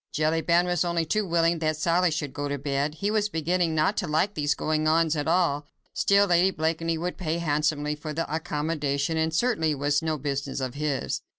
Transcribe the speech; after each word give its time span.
Jellyband 0.13 0.65
was 0.67 0.83
only 0.83 1.05
too 1.05 1.27
willing 1.27 1.59
that 1.59 1.77
Sally 1.77 2.09
should 2.09 2.33
go 2.33 2.47
to 2.47 2.57
bed. 2.57 2.95
He 2.95 3.11
was 3.11 3.29
beginning 3.29 3.75
not 3.75 3.95
to 3.97 4.07
like 4.07 4.33
these 4.33 4.55
goings 4.55 4.89
on 4.89 5.09
at 5.15 5.27
all. 5.27 5.67
Still, 5.93 6.25
Lady 6.25 6.49
Blakeney 6.49 6.97
would 6.97 7.19
pay 7.19 7.37
handsomely 7.37 7.93
for 7.93 8.11
the 8.11 8.25
accommodation, 8.33 9.15
and 9.15 9.31
it 9.31 9.35
certainly 9.35 9.75
was 9.75 10.01
no 10.01 10.17
business 10.17 10.59
of 10.59 10.73
his. 10.73 11.21